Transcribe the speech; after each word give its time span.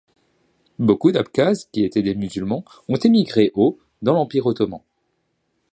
Beaucoup 0.79 1.11
d'Abkhazes 1.11 1.65
qui 1.71 1.85
étaient 1.85 2.01
des 2.01 2.15
musulmans 2.15 2.65
ont 2.89 2.95
émigré 2.95 3.51
au 3.53 3.77
dans 4.01 4.13
l'empire 4.13 4.47
ottoman. 4.47 4.81